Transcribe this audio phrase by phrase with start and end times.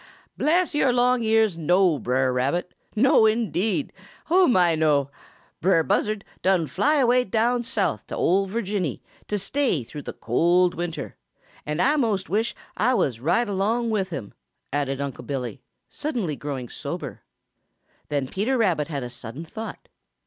[0.35, 2.73] "Bless yo' long ears, no, Brer Rabbit!
[2.95, 3.93] No indeed!
[4.31, 5.11] Oh my, no!
[5.61, 10.73] Brer Buzzard done fly away down Souf to ol' Virginny to stay through the cold
[10.73, 11.17] winter.
[11.67, 14.33] And Ah most wish Ah was right along with him,"
[14.73, 17.21] added Unc' Billy, suddenly growing sober.
[18.09, 19.87] Then Peter Rabbit had a sudden thought.